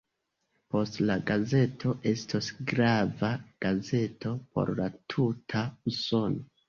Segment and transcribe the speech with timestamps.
[0.75, 3.31] Poste la gazeto estos grava
[3.67, 6.43] gazeto por la tuta Usono.